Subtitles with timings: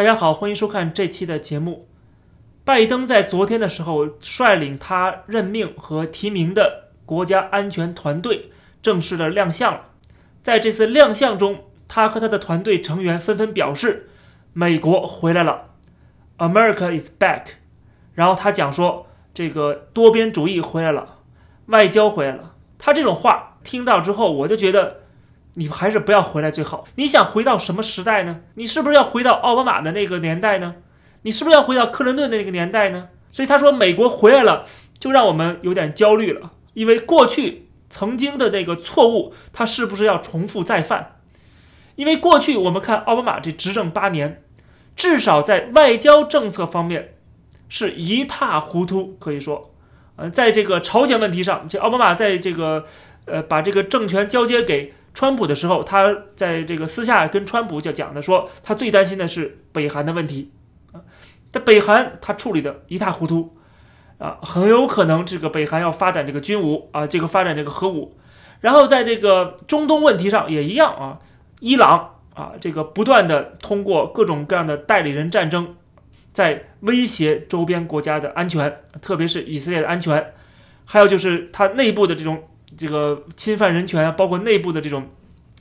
[0.00, 1.86] 大家好，欢迎收看这期的节目。
[2.64, 8.50] 拜登在昨天的时候率领他任命和提名的国家安全团队
[8.80, 9.88] 正式的亮相了。
[10.40, 14.08] 在这次亮相中，他和他的团队成员纷纷表示
[14.54, 15.66] ：“美国回来了
[16.38, 17.42] ，America is back。”
[18.14, 21.18] 然后他讲说：“这个多边主义回来了，
[21.66, 24.99] 外交回来了。”他这种话听到之后，我就觉得。
[25.54, 26.86] 你还是不要回来最好。
[26.94, 28.40] 你想回到什么时代呢？
[28.54, 30.76] 你是不是要回到奥巴马的那个年代呢？
[31.22, 33.08] 你是不是要回到克林顿的那个年代呢？
[33.30, 34.64] 所以他说美国回来了，
[34.98, 41.16] 就让我们有点焦虑了，因为过去曾经的那个错误，他是不是要重复再犯？
[41.96, 44.42] 因为过去我们看奥巴马这执政八年，
[44.96, 47.14] 至少在外交政策方面
[47.68, 49.74] 是一塌糊涂，可以说，
[50.16, 52.86] 呃，在这个朝鲜问题上，这奥巴马在这个
[53.26, 54.94] 呃把这个政权交接给。
[55.12, 60.52] 川普的时候，他在这个私下跟川普就讲的说，他最担心的是北韩的问题
[60.92, 61.02] 啊。
[61.50, 63.56] 在北韩，他处理的一塌糊涂
[64.18, 68.16] 啊，很有可能这个北韩要发展这个军武啊，这个发展这个核武。
[68.60, 71.18] 然后在这个中东问题上也一样啊，
[71.58, 75.74] 伊朗啊，这个不断的通过各种各样的代理人战争，
[76.32, 80.32] 在威胁周边国家的安全，特别是以色列的安全。
[80.84, 82.44] 还有就是他内部的这种。
[82.76, 85.08] 这个侵犯人权，包括内部的这种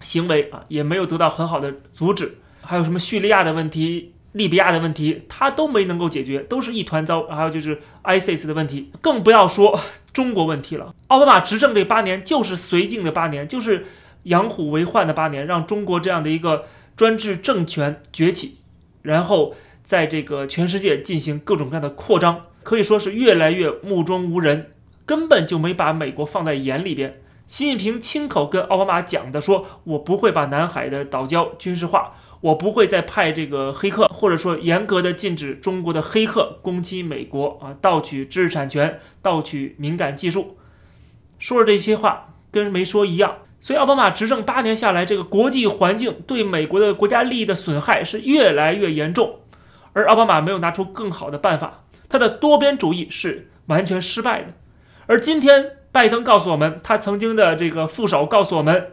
[0.02, 2.38] 行为啊，也没有得到很好的阻止。
[2.62, 7.24] 还有什么叙利亚的问题、利比亚的问题，他都没能够解决，都是一团糟。
[7.24, 9.80] 还有就是 ISIS 的问题，更不要说
[10.14, 10.94] 中国问题了。
[11.08, 13.88] 奥巴马执政这八年就是绥靖的八年，就是
[14.24, 16.66] 养虎为患的八年，让中国这样的一个
[16.96, 18.58] 专制政权崛起，
[19.02, 24.72] 然后在这个全世界进行各种各样的扩张，可以说是越来越目中无人。
[25.10, 27.20] 根本就没把美国放在眼里边。
[27.48, 40.60] 习近平亲口跟奥巴马讲的，说我不会把南海的岛礁军事化，我不会再派这个黑客，或者说严格的禁止中国的黑客攻击美国啊，盗取知识产权，盗取敏感技术。
[41.40, 43.38] 说了这些话，跟没说一样。
[43.60, 49.40] 所以奥巴马执政八年下来，这个国际环境对美国的国家利益的损害是越来越严重，
[49.94, 54.54] 而奥巴马没有拿出更好的办法，他的多边主义是完全失败的。
[55.10, 58.92] 而今天，拜登告诉我们，他曾经的这个副手告诉我们，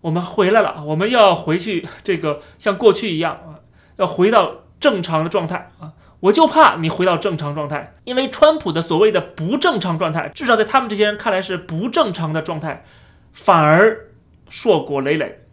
[0.00, 3.62] 我们回来了，我们要回去，这个像过去一样啊，
[3.98, 5.92] 要回到正常的状态啊！
[6.18, 12.84] 我就怕你回到正常状态，因为川普的所谓的不正常状态，至少在他们这些人看来是不正常的状态，
[13.32, 14.08] 反而
[14.48, 15.44] 硕果累累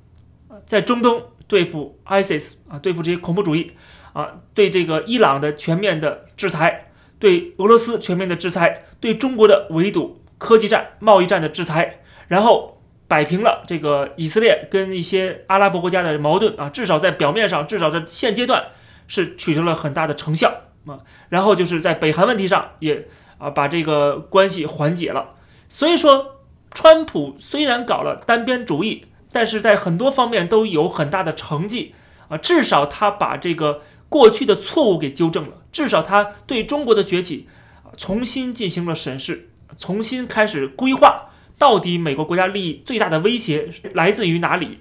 [0.66, 3.74] 在中东对付 ISIS 啊，对付这些恐怖主义
[4.14, 6.82] 啊，对这个伊朗的全面的制裁。
[7.18, 18.64] 对俄罗斯全面的制裁，对中国的围堵、科技战、贸易战的制裁，然后摆平了这个以色列跟一些阿拉伯国家的矛盾啊，至少在表面上，至少在现阶段
[19.08, 20.52] 是取得了很大的成效
[20.88, 21.02] 啊。
[21.30, 23.08] 然后就是在北韩问题上也
[23.38, 25.36] 啊把这个关系缓解了。
[25.70, 26.38] 所以说，
[26.72, 31.94] 川普虽然搞了单边主义，但是在很多方面都有很大的成绩
[32.28, 33.82] 啊，至少他把这个。
[34.08, 37.50] 过去的错误给纠正了，至少他对中国的崛起
[37.98, 44.80] 重新进行了审视，重新开始规划，到底美国国家利益最大的威胁来自于哪里？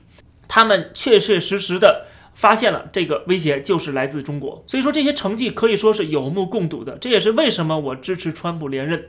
[0.49, 4.63] 他们确确实实的发现了这个威胁就是来自中国。
[4.67, 9.09] 所以说这些成绩可以说是有目共睹的，这也是为什么我支持川普连任。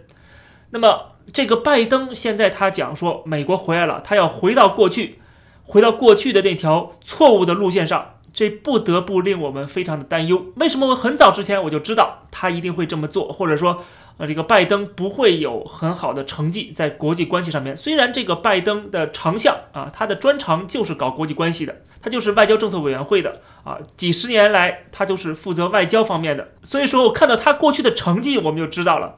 [0.72, 5.20] 那么这个拜登现在他讲说美国回来了，他要回到过去，
[5.64, 8.15] 回到过去的那条错误的路线上。
[8.36, 10.48] 这不得不令我们非常的担忧。
[10.58, 13.82] 为什么我很早之前我就知道他一定会这么做，或者说，
[14.18, 17.78] 呃，这个拜登不会有很好的成绩在国际关系上面？
[17.78, 26.50] 虽然这个拜登的长项啊，他的专长就是搞国际关系的，他就是外交政策委员会的啊，几十年来他都是负责外交方面的。
[26.62, 29.16] 所以说我看到他过去的成绩，我们就知道了，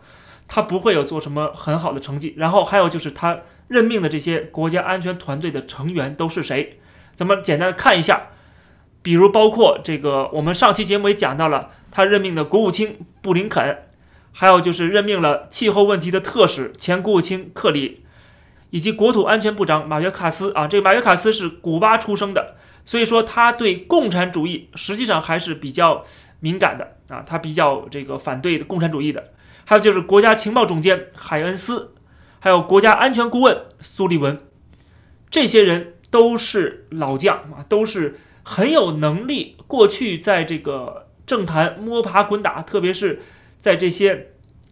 [0.48, 2.36] 他不会有做什么很好的成绩。
[2.38, 6.78] 然后还有就是他任命的这些国家安全团队的成员都是谁？
[7.16, 8.28] 咱们简单的看一下。
[9.08, 13.86] 比如包括这个，我们上期节目也讲到了，他任命的国务卿布林肯，
[14.34, 18.04] 还有就是任命了气候问题的特使前国务卿克里，
[18.70, 20.68] 以及国土安全部长马约卡斯啊。
[20.68, 26.04] 这个马约卡斯是古巴出生的，所以说他对共产主义实际上还是比较
[26.42, 29.32] 敏感的啊，他比较这个反对共产主义的。
[29.64, 31.94] 还有就是国家情报总监海恩斯，
[32.42, 34.38] 还有国家安全顾问苏利文，
[35.30, 38.20] 这些人都是老将啊，都是。
[38.50, 43.22] 很有能力，过去在这个政坛摸爬滚打，特别是
[43.60, 44.30] 在这些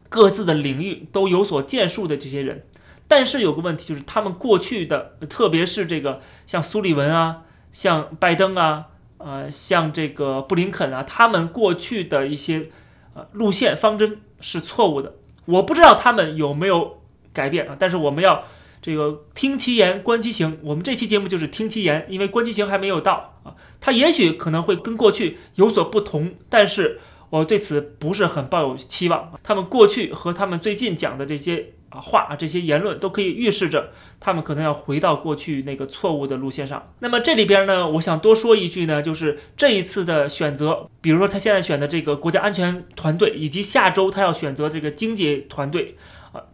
[0.07, 2.65] 各自的领域都有所建树的这些人。
[3.09, 7.41] 但是有个问题，就是他们过去的，特别是这个像苏利文啊，
[7.73, 8.85] 像拜登啊，
[9.17, 12.69] 呃，像这个布林肯啊，他们过去的一些
[13.13, 15.15] 呃路线方针是错误的。
[15.43, 17.01] 我不知道他们有没有
[17.33, 18.45] 改变啊，但是我们要
[18.85, 20.59] 这个听其言观其行。
[20.61, 26.99] 我们这期节目就是听其言，因为观其行还没有到啊，他也许可能会跟过去有所不同，但是
[27.31, 29.31] 我对此不是很抱有期望。
[29.41, 31.99] 他们过去和他们最近讲的这些啊。
[31.99, 36.91] 话啊这些言论都可以预示着他们可能要回到过去那个错误的路线上。
[36.99, 45.97] 那么这里边呢，我想多说一句呢，就是这一次的选择，比如说他现在选的这个国家安全团队，以及下周他要选择这个经济团队，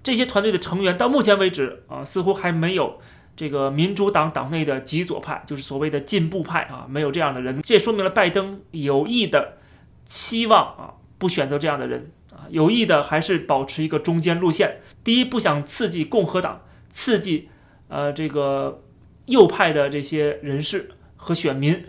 [0.03, 2.99] 这些团队的成员到目前为止啊，似乎还没有
[3.35, 7.61] 这个民主党党内的极左派，就是所谓的进步派啊，没有这样的人。
[7.61, 9.57] 这也说明了拜登有意的
[10.05, 12.45] 希望啊，不选择这样的人啊。
[12.49, 14.81] 有意的还是保持一个中间路线。
[15.03, 17.49] 第一，不想刺激共和党，刺激
[17.87, 18.83] 呃这个
[19.25, 21.85] 右派的这些人士和选民。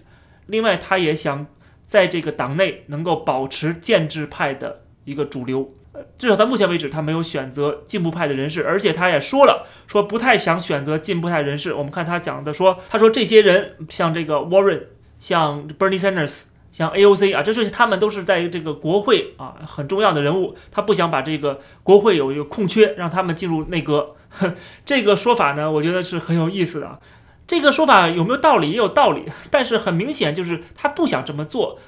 [0.47, 1.47] 另外，他也想
[1.85, 5.73] 在这个党内能够保持建制派的一个主流。
[6.17, 11.75] 至少到目前为止，他没有选择进步派的人士，而且他也说了，说不太想选择进步派人士。
[11.75, 14.83] 我们看他讲的说，他说这些人像这个 Warren，
[15.19, 16.45] 像 Bernie Sanders。
[16.73, 24.17] 像 AOC 啊，这是他们都是在这个国会啊很重要的人物，他不想把这个国会有一个空缺，让他们进入内阁。
[24.87, 26.99] 这个说法呢，我觉得是很有意思的。
[27.47, 28.71] 这个说法有没有道理？
[28.71, 31.79] 也有道理，但是很明显就是他不想这么做，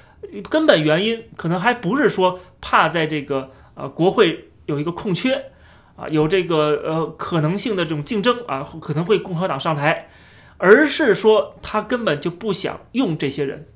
[0.51, 5.51] 根本原因可能还不是说怕在这个呃国会有一个空缺
[5.95, 10.09] 啊，有这个呃可能性的这种竞争啊，可能会共和党上台，
[10.57, 13.67] 而是说他根本就不想用这些人。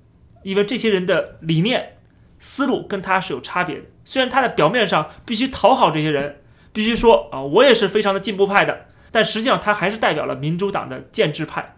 [0.41, 1.97] 因为这些人的理念、
[2.39, 3.81] 思路跟他是有差别的。
[4.05, 6.41] 虽然他在表面上必须讨好这些人，
[6.71, 11.75] 必须说啊，我也是非常的进步派的，但实际上他还是代表了民主党的建制派，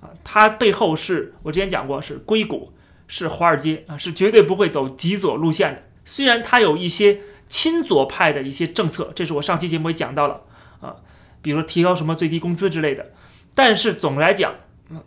[0.00, 2.72] 啊，他背后是我之前讲过是硅谷，
[3.08, 5.82] 是华尔街啊，是绝对不会走极左路线的。
[6.04, 7.18] 虽然他有一些
[7.54, 10.40] 亲左派的一些政策，这是我上期节目也讲到了
[10.80, 10.96] 啊，
[11.40, 13.12] 比如提高什么最低工资之类的，
[13.54, 14.54] 但是总来讲。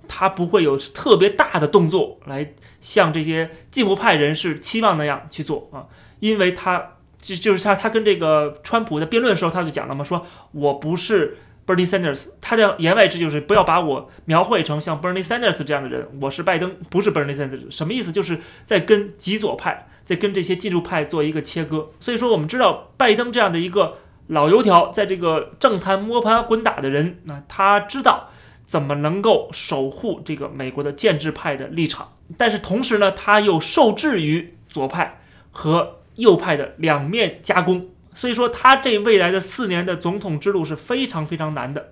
[0.07, 5.85] 他不会有特别大的动作来像这些进步派人士期望那样去做啊，
[6.19, 18.11] 因为他就就是他他跟这个川普在辩论的时候他就讲了嘛，说我不是 Bernie Sanders，他的言外之意就是不要把我描绘成像 Bernie Sanders 这样的人，我是拜登，不是 Bernie Sanders，什么意思？
[18.11, 21.89] 就是在跟极左派在跟这些进步派做一个切割。
[21.99, 23.97] 所以说我们知道拜登这样的一个
[24.27, 28.29] 老油条，在这个政坛摸爬滚打的人，那他知道。
[28.67, 32.11] 怎么能够守护这个美国的建制派的立场？
[32.35, 35.21] 但是同时呢，他又受制于左派
[35.53, 37.87] 和右派的两面夹攻，
[38.17, 41.91] 所以说他这未来的四年的总统之路是非常非常难的，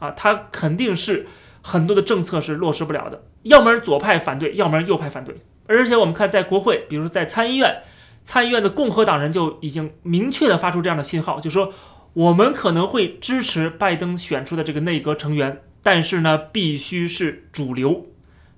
[0.00, 1.28] 啊，他肯定是
[1.62, 5.36] 很多的政策是落实不了的，要么左派反对，要么右派反对。
[5.68, 7.84] 而且我们看在国会，比如说在参议院，
[8.24, 11.72] 参议院的共和党人就已经明确的发出这样的信号，就说
[12.14, 15.62] 我们可能会支持拜登选出的这个内阁成员。
[15.84, 18.06] 但是呢，必须是主流，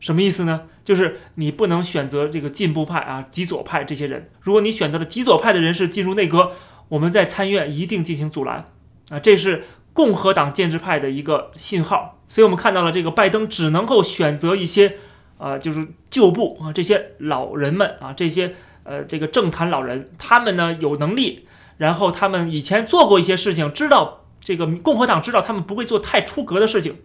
[0.01, 0.63] 什么意思呢？
[0.83, 4.31] 就是你不能选择这个进步派啊、极左派这些人。
[4.41, 6.53] 如果你选择了极左派的人士进入内阁，
[6.93, 8.67] 我们在参议院一定进行阻拦
[9.09, 9.19] 啊！
[9.19, 12.19] 这是共和党建制派的一个信号。
[12.29, 14.99] 所以我们看到了这个拜登只能够选择一些，
[15.39, 18.55] 呃，就是旧部啊，这些老人们啊，这些
[18.85, 21.47] 呃这个政坛老人，他们呢有能力，
[21.79, 26.97] 然后他们以前做过一些事情，知道这个共和党知道他们不会做太出格的事情。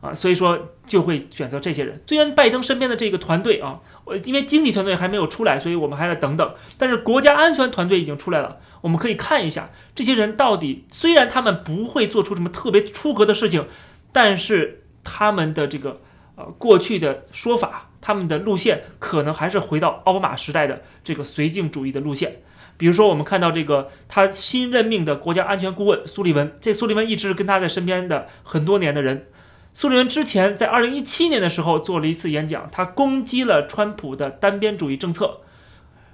[0.00, 2.00] 啊，所以说就会选择这些人。
[2.06, 6.54] 虽然拜登身边的这个团队啊，我因为经济团队还没有出来，所以我们还在等等。
[6.78, 10.86] 但是国家安全团队已经出来了，我们可以看一下这些人到底。
[10.90, 13.66] 虽然他们不会做出什么特别出格的事情，
[14.10, 16.00] 但是他们的这个
[16.36, 22.40] 呃过去的说法，他们的路线可能还是回到奥巴马时代的这个绥靖主义的路线。
[22.78, 29.26] 比如说，我们看到这个他新任命的国家安全顾问苏利文，这苏利文一直跟他在身边的很多年的人。
[29.72, 35.40] 苏联之前在二零一七年的时候做了一次演讲，他攻击了川普的单边主义政策，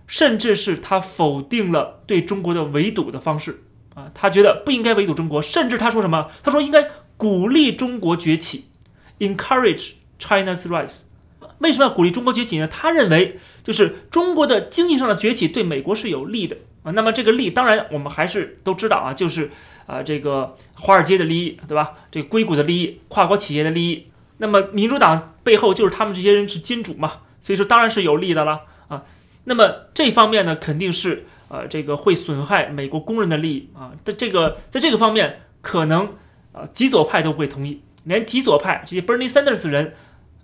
[0.07, 3.63] 甚至是他否定了对中国的围堵的方式
[3.95, 6.31] 啊，他觉得不应该围堵中国，甚至他说什么？
[6.43, 6.87] 他说应该
[7.17, 8.67] 鼓励中国崛起
[9.19, 11.01] ，encourage China's rise。
[11.59, 12.69] 为什么要鼓励中国崛起呢？
[12.69, 16.59] 他认为就是中国的经济上的崛起对美国是有利的
[16.93, 19.51] 那么这个利，当然我们还是都知道啊，就是。
[19.87, 21.93] 啊，这个华尔街的利益，对吧？
[22.11, 29.05] 这个硅谷的利益，跨国企业的利益，那么民主党背后就是他们这些人是金主嘛，所以说当然是有利的了啊。
[29.45, 33.93] 那么这方面呢，肯定是呃这个会损害美国工人的利益啊。
[34.05, 36.15] 在这个在这个方面，可能
[36.51, 39.95] 呃极左派都不会同意，连极左派这些 Bernie Sanders 人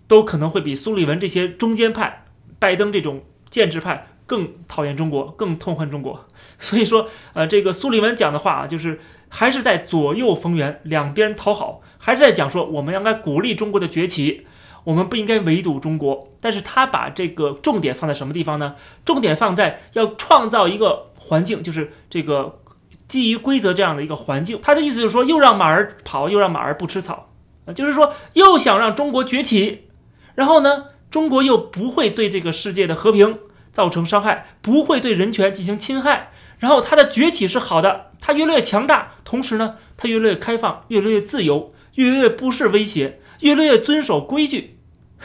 [0.07, 2.27] 都可能会比苏利文这些中间派
[2.61, 6.27] 拜登这种建制派更讨厌中国，更痛恨中国。
[6.59, 14.47] 所以说，呃，这个苏利文讲的话啊，就是还是在左右逢源，两边讨好，还是在讲说我们应该鼓励中国的崛起，
[14.85, 16.29] 我们不应该围堵中国。
[16.41, 18.75] 但是他把这个重点放在什么地方呢？
[19.05, 22.61] 重点放在要创造一个环境，就是这个
[23.07, 24.59] 基于规则这样的一个环境。
[24.63, 27.29] 他的意思就是说，又让马儿跑，又让马儿不吃草。
[27.65, 29.89] 啊，就是说又想让中国崛起，
[30.35, 33.39] 然后呢，中国又不会对这个世界的和平
[33.73, 44.79] 造成伤害，不会对人权进行侵害，然后它的崛起是好的，它越来越强大，同时呢，它越来越开放，越来越自由，越来越不是威胁，越来越遵守规矩，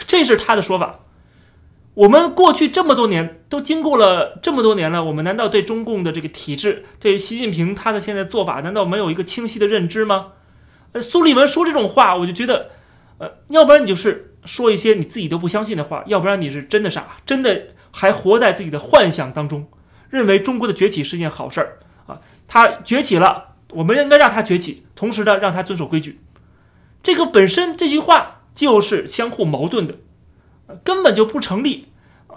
[0.07, 0.99] 这是他的说法。
[1.93, 10.33] 我们过去这么多年都经过了这么多年了，我们难道对中共的这个体制，对习近平他的现在做法，难道没有一个清晰的认知吗？
[10.91, 12.69] 呃苏利文说这种话，我就觉得，
[13.17, 19.65] 呃，要不然你就是说一些你自己都不相信的话，要不然你是真的傻，真的还活在自己的幻想当中，
[20.11, 22.21] 认为中国的崛起是件好事儿啊。
[22.47, 26.19] 他崛起了，我们应该让他崛起，同时呢，让他遵守规矩。
[27.01, 29.95] 这个本身这句话就是相互矛盾的，
[30.83, 31.87] 根本就不成立，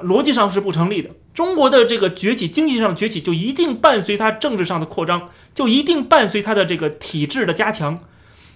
[0.02, 1.10] 逻辑上是不成立的。
[1.34, 8.00] 中国的这个崛起，经济上的崛起，就一定伴随它政治上的扩张，就一定伴随它的这个体制的加强。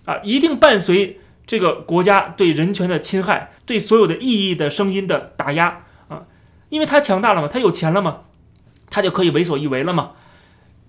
[0.07, 5.84] 啊，一定伴随这个国家对人权的侵害，对所有的异议的声音的打压，
[6.75, 8.23] 因为他强大了嘛，他有钱了嘛，
[8.91, 10.11] 他就可以为所欲为了嘛。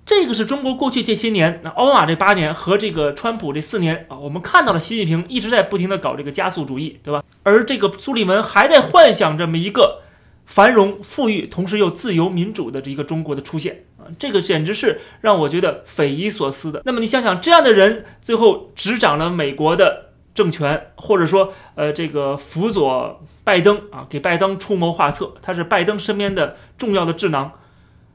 [0.04, 7.24] 这个是中国过去这些年，那奥巴马这八年和这个川普这四年啊，我们看到了习近平一直在不停的搞这个加速主义，对吧？
[7.44, 10.01] 而这个苏利文还在幻想这么一个
[10.48, 14.10] 繁荣富裕，同时又自由民主的这一个中国的出现啊。
[14.18, 16.82] 这个简直是让我觉得匪夷所思的。
[16.84, 20.05] 那么你想想，这样的人最后执掌了美国的
[20.36, 27.54] 政权，或者说，呃，这个辅佐拜登啊，给拜登出谋划策，他是拜登身边的重要的智囊。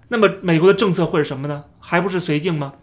[0.08, 1.64] 那么美国的政策会是什么呢？
[1.80, 2.74] 还不是绥靖吗？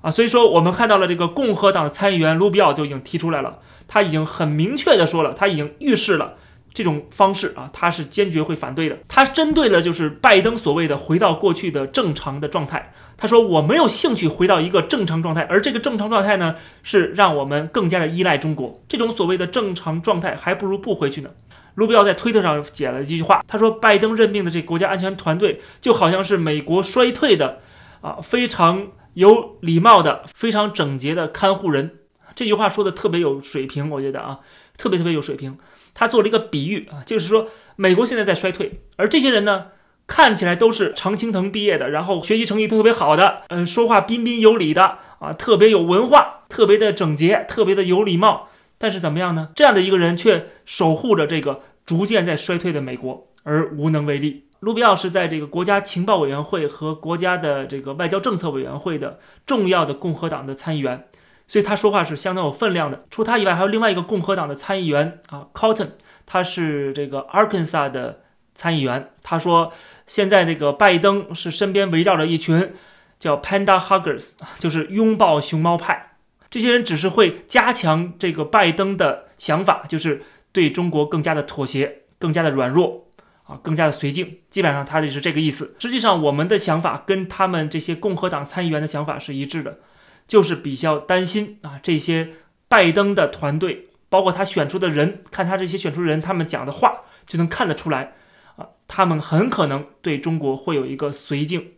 [0.00, 3.58] 啊，所以说我们看到了这个共和党的参议员卢比奥就已经提出来了，
[3.88, 6.34] 他已经很明确的说了，他已经预示了。
[6.74, 8.98] 这种方式啊，他是坚决会反对的。
[9.08, 12.92] 他针对了就是拜登所谓的回到过去的正常的状态。
[13.16, 18.82] 他说我没有兴趣回到一个正常状态，而这个正常状态呢，是让我们更加的依赖中国。
[18.88, 21.30] 这种所谓的正常状态，还不如不回去呢。
[21.76, 27.60] 卢比奥在推特上写了几句话，他说拜登任命的这国家安全团队就好像是美国衰退的
[28.00, 31.98] 啊非常有礼貌的、非常整洁的看护人。
[32.34, 34.40] 这句话说的特别有水平，我觉得啊，
[34.76, 35.56] 特别特别有水平。
[35.94, 39.68] 他做了一个比喻啊，就是说美国现在在衰退，而这些人呢，
[40.06, 48.48] 看起来都是常青藤毕业的，然后学习成绩特别好的，嗯，说话彬彬有礼的啊，特别有文化，特别的整洁，特别的有礼貌。
[48.76, 49.50] 但是怎么样呢？
[49.54, 54.44] 这样的一个人却守护着这个逐渐在衰退的美国而无能为力。
[54.60, 61.06] 卢比奥是在这个国家情报委员会和国家的这个外交政策委员会的重要的共和党的参议员。
[61.46, 63.04] 所以他说话是相当有分量的。
[63.10, 65.90] 除他以外，还有另外一个共和党的参议员啊，Cotton，
[66.24, 68.22] 他是这个 Arkansas 的
[68.54, 69.10] 参议员。
[69.22, 69.72] 他说，
[70.06, 72.74] 现在那个拜登是身边围绕着一群
[73.20, 76.16] 叫 Panda Huggers，就是拥抱熊猫派。
[76.50, 80.22] 这些人只是会加强这个拜登的想法，就是
[80.52, 83.08] 对中国更加的妥协，更加的软弱
[83.44, 84.38] 啊，更加的绥靖。
[84.50, 85.74] 基本上他就是这个意思。
[85.80, 89.78] 实际上，我们的想法跟他们这些共和党参议员的想法是一致的。
[90.26, 92.30] 就是比较担心啊，这些
[92.68, 98.14] 拜登的团队，包括他选出的人，看他这些选出人，他们讲的话就能看得出来
[98.56, 101.72] 啊，他们很可能对中国会有一个绥靖。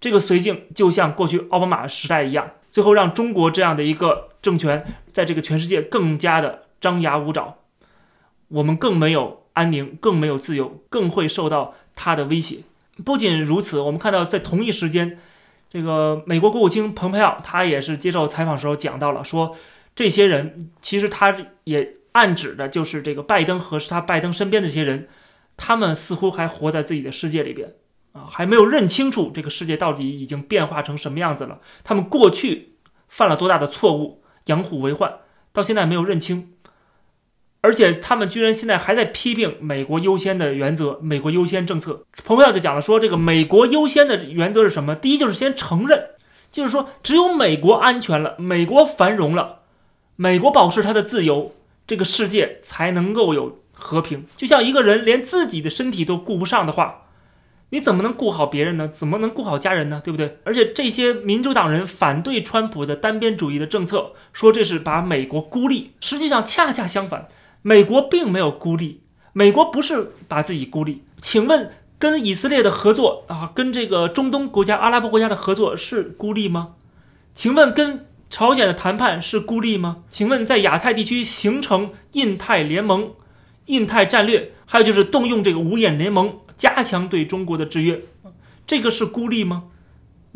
[0.00, 7.58] 这个绥靖就像过去奥巴马时代一样，最后让中国这样的一个政权在这个全世界更加的张牙舞爪，
[8.48, 12.58] 我们更没有安宁，更没有自由，更会受到他的威胁。
[13.04, 15.18] 不仅如此，我们看到在同一时间。
[15.74, 19.56] 这个美国国务卿蓬佩奥，他也是接受采访时候讲到了，说
[19.96, 25.08] 这些人其实他也暗指的就是这个拜登和他拜登身边的这些人，
[25.56, 27.74] 他们似乎还活在自己的世界里边
[28.12, 31.58] 啊，还没有认清楚这个世界到底已经变化成什么样子了。
[31.82, 32.76] 他们过去
[33.08, 35.12] 犯了多大的错误，养虎为患，
[35.52, 36.53] 到现在没有认清。
[37.64, 42.04] 而且他们居然现在还在批评美国优先的原则，美国优先政策。
[42.22, 44.94] 蓬佩奥就讲了，说这个美国优先的原则是什么？
[44.94, 46.08] 第一就是先承认，
[46.52, 49.60] 就是说只有美国安全了，美国繁荣了，
[50.16, 51.54] 美国保持它的自由，
[51.86, 54.26] 这个世界才能够有和平。
[54.36, 57.04] 就像一个人连自己的身体都顾不上的话，
[57.70, 58.86] 你怎么能顾好别人呢？
[58.88, 60.02] 怎么能顾好家人呢？
[60.04, 60.36] 对不对？
[60.44, 67.26] 而且这些民主党人反对川普的单边主义的政策，说这是把美国孤立，实际上恰恰相反。
[67.66, 69.00] 美国并没有孤立，
[69.32, 76.74] 美国不是把自己孤立，请问跟以色列的合作啊，跟这个中东国家、阿拉伯国家的合作是孤立吗？
[77.32, 80.04] 请问跟朝鲜的谈判是孤立吗？
[80.10, 83.14] 请问在亚太地区形成印太联盟、
[83.64, 88.02] 印太战略，还有就是动用这个五眼联盟加强对中国的制约，
[88.66, 89.64] 这个是孤立吗？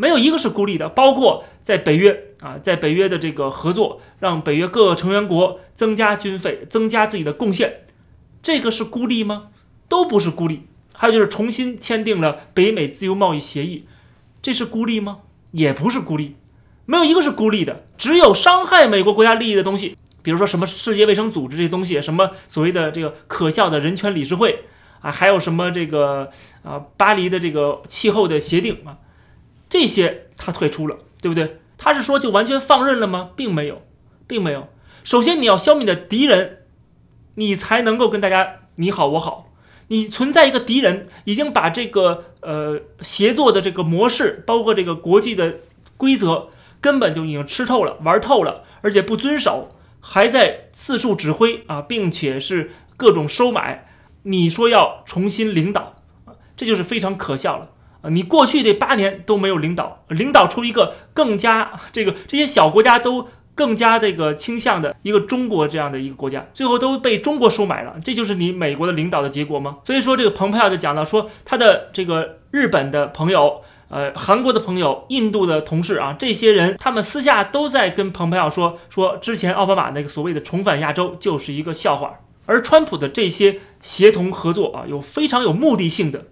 [0.00, 7.80] 没有一个是孤立的，包括在北约啊，在北约的这个合作，让北约各个成员国增加军费、增加自己的贡献，
[8.40, 9.48] 这个是孤立吗？
[9.88, 10.62] 都不是孤立。
[10.94, 13.86] 还有就是重新签订了北美自由贸易协议，
[14.40, 15.18] 这是孤立吗？
[15.50, 16.36] 也不是孤立，
[16.86, 17.84] 没有一个是孤立的。
[17.96, 24.66] 只有伤害美国国家利益的东西，比如说什么世界卫生组织这些东西，什么所谓的这个可笑的人权理事会
[25.00, 26.30] 啊，还有什么这个
[26.62, 28.98] 啊巴黎的这个气候的协定啊。
[29.68, 31.58] 这些他退出了，对不对？
[31.76, 33.30] 他是说就完全放任了吗？
[33.36, 33.82] 并没有，
[34.26, 34.68] 并没有。
[35.04, 36.64] 首先你要消灭的敌人，
[37.36, 39.52] 你才能够跟大家你好我好。
[39.90, 45.60] 你存在一个敌人，已经把这个呃协作的这个模式，包括这个国际的
[45.96, 46.48] 规则，
[46.80, 53.88] 根本就已经吃透了、玩透了，而且不遵守，还在四处指挥啊，并且是各种收买。
[54.24, 56.02] 你说要重新领导，
[56.54, 57.70] 这就是非常可笑了。
[58.00, 69.78] 啊，你过去这八年都没有领导，领导出一个更加这个这些小国家都更加这个倾向的一个中国这样的一个国家，最后都被中国收买了，这就是你美国的领导的结果吗？
[69.82, 86.26] 所以说，这个蓬佩奥就讲到说，他的这个日本的朋友、呃韩国的朋友、印度的同事啊，这些人他们私下都在跟蓬佩奥说，说之前奥巴马那个所谓的重返亚洲就是一个笑话，而川普的这些协同合作啊，有非常有目的性的。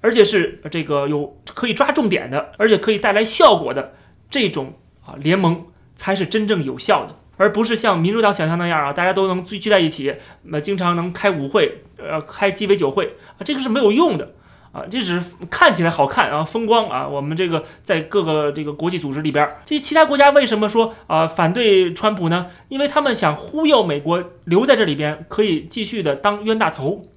[0.00, 3.94] 而且是这个有可以抓重点的，而且可以带来效果的
[4.30, 10.14] 这种啊联盟才是真正有效的，而不是像民主党想象那样啊，大家都能聚聚在一起，
[10.44, 14.32] 那经常能开舞会，呃，开鸡尾酒会啊，这个是没有用的
[14.72, 17.06] 啊，这只是看起来好看啊，风光啊。
[17.06, 22.46] 我们这个在各个这个国际组织里边，这其他国家为什么说啊反对川普呢？
[22.68, 27.09] 因为他们想忽悠美国留在这里边，可以继续的当冤大头。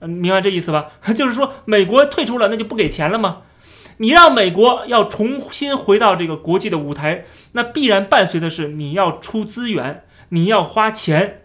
[0.00, 0.90] 嗯，明白这意思吧？
[1.14, 3.42] 就是说，美国退出了，那就不给钱了吗？
[3.98, 11.42] 你让美国要重新回到这个国际的舞台，那必然伴随的是你要出资源，你要花钱，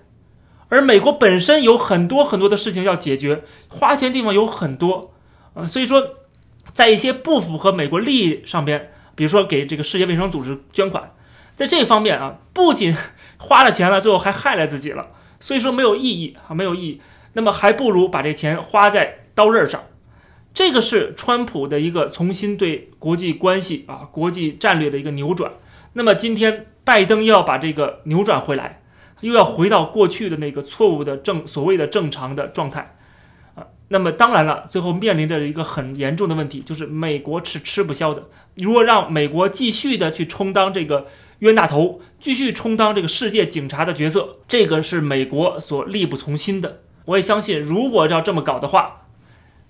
[0.70, 5.14] 而美国本身有很多很多的事情要解决，花钱地方有很多，
[5.54, 6.02] 呃，所以说，
[6.72, 11.12] 在一些不符合美国利益上边，比如说给这个世界卫生组织捐款，
[11.58, 12.96] 在这方面啊，不仅
[13.38, 15.08] 花了钱了，最后还害了自己了，
[15.42, 17.02] 所以说没有意义啊，没有意义。
[17.36, 19.84] 那么还不如把这钱花在刀刃上，
[20.54, 25.52] 这个是川普的一个重新对国际关系啊、国际战略的一个扭转。
[25.94, 28.82] 那么今天拜登又要把这个扭转回来，
[29.20, 32.96] 又要回到过去的那个错误的正所谓的正常的状态
[33.56, 33.68] 啊。
[33.90, 38.24] 那么当然了，最后面临着一个很严重的问题，就是美国是吃不消的。
[38.56, 41.08] 如果让美国继续的去充当这个
[41.40, 46.84] 冤大头，继续充当这个世界警察的角色，这个是美国所力不从心的。
[47.06, 49.04] 我也相信，如果要这么搞的话，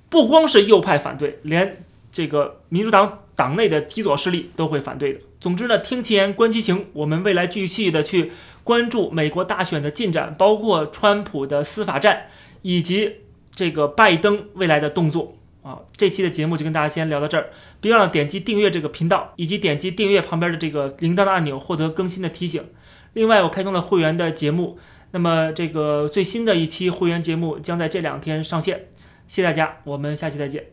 [0.10, 5.20] 不光是右派反对，连这个民主党党内的极左势力都会反对的。
[5.40, 8.32] 总之呢，听其言观其行，我们未来继续的去
[8.64, 12.28] 关注美国大选的进展，包括川普的司法战，
[12.62, 13.18] 以及
[13.54, 15.80] 这个拜登未来的动作啊。
[15.98, 17.50] 这期的节目就跟大家先聊到这儿，
[17.82, 22.64] 别忘了点击订阅这个频道，以及点击订阅旁边的这个铃铛的按钮，获得更新的提醒。
[23.14, 24.80] 另外，我开通了会员的节目。
[25.16, 28.90] 那么，这个最新的一期会员节目将在这两天上线，
[29.30, 30.66] 谢谢大家，我们下期再见。